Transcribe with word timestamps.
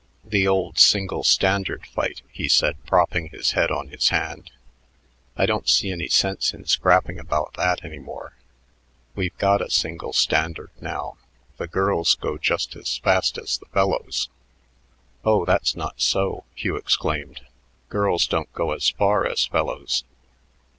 "The 0.25 0.47
old 0.47 0.79
single 0.79 1.23
standard 1.23 1.85
fight," 1.85 2.23
he 2.31 2.49
said, 2.49 2.83
propping 2.87 3.27
his 3.29 3.51
head 3.51 3.69
on 3.69 3.89
his 3.89 4.09
hand. 4.09 4.49
"I 5.37 5.45
don't 5.45 5.69
see 5.69 5.91
any 5.91 6.07
sense 6.07 6.55
in 6.55 6.65
scrapping 6.65 7.19
about 7.19 7.53
that 7.53 7.85
any 7.85 7.99
more. 7.99 8.33
We've 9.13 9.37
got 9.37 9.61
a 9.61 9.69
single 9.69 10.11
standard 10.11 10.71
now. 10.81 11.17
The 11.57 11.67
girls 11.67 12.15
go 12.15 12.39
just 12.39 12.75
as 12.75 12.97
fast 12.97 13.37
as 13.37 13.59
the 13.59 13.67
fellows." 13.67 14.29
"Oh, 15.23 15.45
that's 15.45 15.75
not 15.75 16.01
so," 16.01 16.45
Hugh 16.55 16.77
exclaimed. 16.77 17.41
"Girls 17.89 18.25
don't 18.25 18.51
go 18.53 18.71
as 18.71 18.89
far 18.89 19.27
as 19.27 19.45
fellows." 19.45 20.03